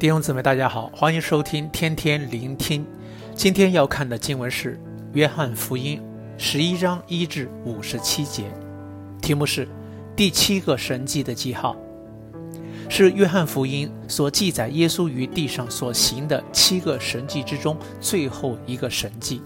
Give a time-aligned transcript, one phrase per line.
[0.00, 2.86] 弟兄姊妹，大家好，欢迎收听天天聆听。
[3.34, 4.76] 今天要看的经文是
[5.12, 6.00] 《约翰福音》
[6.42, 8.44] 十一章一至五十七节，
[9.20, 9.68] 题目是
[10.16, 11.76] “第七个神迹的记号”，
[12.88, 19.42] 是《约翰福音》所记载耶稣于地上所行的七个神迹之中最后一个神迹。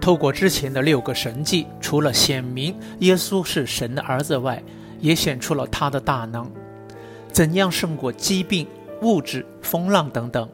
[0.00, 4.62] 透过之前的六个神迹，除了显明耶稣是神的儿子外，
[5.00, 6.48] 也显出了他的大能，
[7.32, 8.64] 怎样胜过疾病。
[9.02, 10.48] 物质、风浪等等，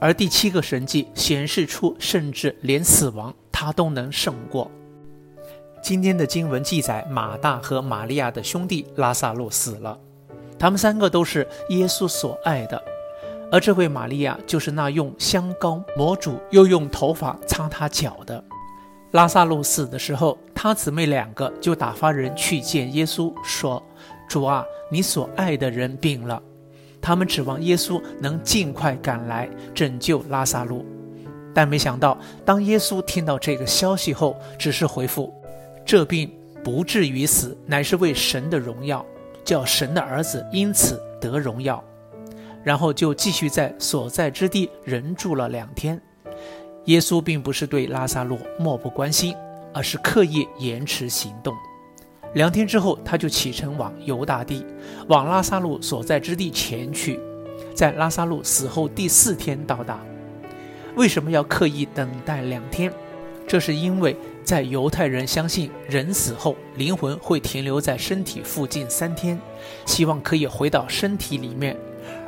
[0.00, 4.70] 而第七个神迹显示出，甚至连死亡他都能胜过。
[5.82, 9.98] 今天的经文记载，马大和玛利亚的兄弟拉撒路死了，
[10.58, 12.82] 他们三个都是耶稣所爱的，
[13.52, 18.42] 而这位玛利亚就是那用香膏抹主，又用头发擦他脚的。
[19.12, 23.82] 拉撒路死的时候，他姊妹两个就打发人去见耶稣，说
[24.28, 26.42] ：“主啊，你所爱的人病了。”
[27.08, 30.84] 他们指望耶稣能尽快赶来拯救拉撒路，
[31.54, 35.32] 但没想到，当耶稣听到这个消息后，只是回复
[35.86, 36.30] ：“这病
[36.62, 39.02] 不至于死，乃是为神的荣耀，
[39.42, 41.82] 叫神的儿子因此得荣耀。”
[42.62, 45.98] 然后就继续在所在之地人住了两天。
[46.84, 49.34] 耶稣并不是对拉撒路漠不关心，
[49.72, 51.54] 而是刻意延迟行动。
[52.34, 54.64] 两天之后，他就启程往犹大地，
[55.08, 57.18] 往拉萨路所在之地前去，
[57.74, 59.98] 在拉萨路死后第四天到达。
[60.94, 62.92] 为什么要刻意等待两天？
[63.46, 69.40] 这是因为在犹太人相信人死后灵魂会停留在身体附近三天，
[69.86, 71.74] 希望可以回到身体里面，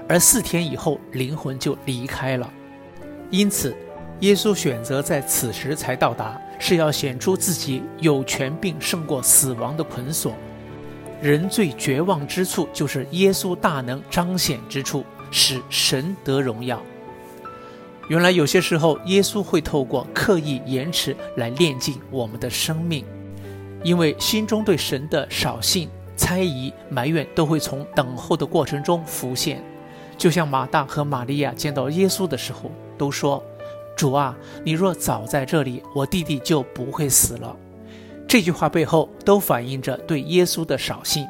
[0.09, 2.51] 而四天以后灵魂就离开了。
[3.31, 3.77] 因此，
[4.20, 6.40] 耶稣选择在此时才到达。
[6.62, 10.34] 是要显出自己有权并胜过死亡的捆锁。
[11.22, 16.78] 人最绝望之处，就是耶稣大能彰显之处，使神得荣耀。
[18.09, 23.06] 原来有些时候，耶稣会透过刻意延迟来炼尽我们的生命，
[23.82, 29.64] 因为心中对神的少信、猜疑、埋怨，都会从等候的过程中浮现。
[30.19, 33.42] 就像马大和玛利亚见到耶稣的时候，都说。
[33.97, 37.56] 主啊，你若早在这里，我弟弟就不会死了。
[38.27, 41.27] 这句话背后都反映着对耶稣的少信，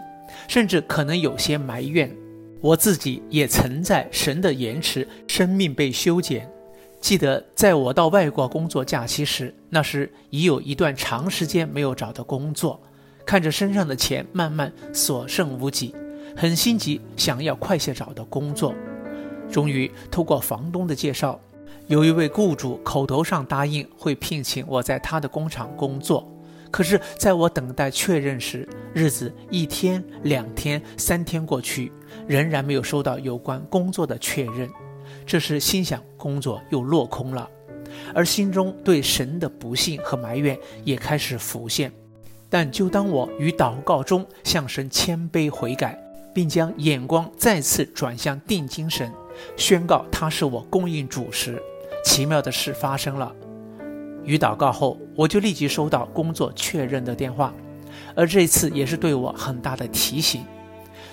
[0.47, 2.15] 甚至可能有些埋怨。
[2.61, 6.49] 我自己也曾在神的延迟，生命被修剪。
[7.01, 12.79] 记得在我到外国工作假期时，那时已有一段长时间没有找到工作，
[13.25, 15.95] 看着身上的钱慢慢所剩无几，
[16.37, 18.75] 很心急，想要快些找到工作。
[19.51, 21.41] 终于透过房东的介绍。
[21.87, 26.27] 有一位雇主口头上答应会聘请我在他的工厂工作，
[26.71, 31.91] 可是，在我等待确认时，日子一天、两天、三天过去，
[32.29, 34.71] 仍然没有收到有关工作的确认。
[35.27, 37.49] 这时心想工作又落空了，
[38.15, 41.91] 而心中对神的不信和埋怨也开始浮现。
[42.49, 45.99] 但就当我于祷告中向神谦卑悔改，
[46.33, 49.13] 并将眼光再次转向定睛神，
[49.57, 51.61] 宣告他是我供应主时，
[52.05, 53.35] 奇妙的事发生了，
[54.25, 57.53] 与祷告后，我就立即收到工作确认的电话，
[58.15, 60.45] 而这次也是对我很大的提醒，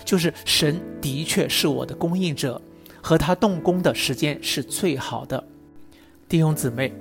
[0.05, 2.61] 就是神的确是我的供应者，
[3.01, 5.43] 和他动工的时间是最好的。
[6.29, 6.93] 弟兄姊妹，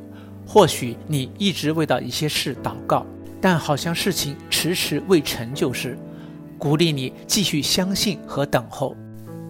[0.47, 3.05] 或许你一直为到一些事祷告，
[3.41, 5.99] 但好像事情迟迟未成就时，
[6.59, 8.97] 鼓励你继续相信和等候。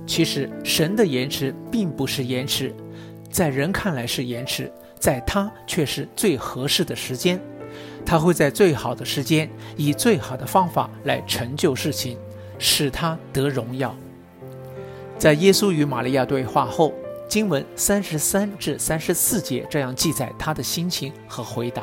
[0.06, 2.74] 其实神的延迟并不是延迟。
[3.30, 7.40] 在人看来是延迟，在他却是最合适的时间。
[8.04, 12.16] 他会在最好的时间，以最好的方法来成就事情，
[12.58, 13.94] 使他得荣耀。
[15.18, 16.94] 在耶稣与玛利亚对话后，
[17.28, 21.82] 经文三十三至三十四节这样记载他的心情和回答：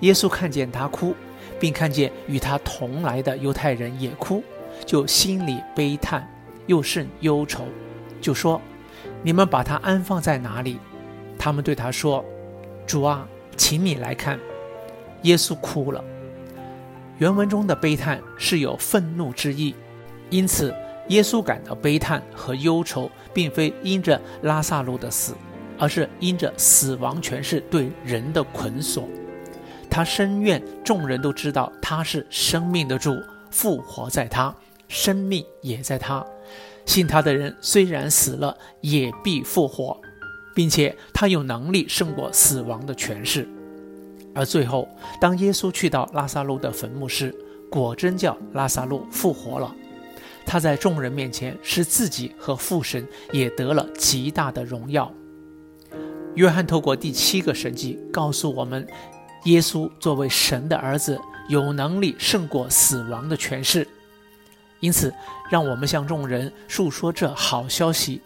[0.00, 1.14] 耶稣看见他哭，
[1.58, 4.42] 并看见与他同来的犹太人也哭，
[4.86, 6.26] 就心里悲叹，
[6.70, 7.64] 又甚忧愁，
[8.20, 8.60] 就说。
[9.22, 10.78] 你们把他安放在哪里？
[11.38, 12.24] 他们对他说
[12.86, 13.26] ：“主啊，
[13.56, 14.38] 请你来看。”
[15.24, 16.02] 耶稣哭了。
[17.18, 19.74] 原文中的悲叹是有愤怒之意，
[20.30, 20.74] 因此
[21.08, 25.34] 耶稣感到悲叹和忧愁，并非因着拉萨路的死，
[25.78, 29.06] 而是因着死亡权势对人的捆锁。
[29.90, 33.14] 他深愿众人都知道他是生命的主，
[33.50, 34.54] 复活在他，
[34.88, 36.24] 生命也在他。
[36.86, 40.00] 信他的人虽然死了，也必复活，
[40.54, 43.48] 并且他有能力胜过死亡的权势。
[44.34, 44.88] 而最后，
[45.20, 47.34] 当耶稣去到拉撒路的坟墓时，
[47.70, 49.74] 果真叫拉撒路复活了。
[50.46, 55.12] 他在众人面前使自己和父神也得了极大的荣耀。
[56.34, 58.86] 约翰透过第七个神迹告诉我们，
[59.44, 63.86] 耶稣作为神的儿子，有能力胜过死亡的权势。
[64.80, 65.14] 因此，
[65.50, 68.20] 让我们向众人述说这好消息：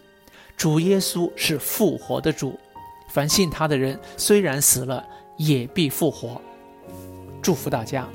[0.57, 2.57] 主耶稣是复活的主，
[3.09, 5.05] 凡信他的人，虽然死了，
[5.37, 6.41] 也必复活。
[7.41, 8.07] 祝福大家。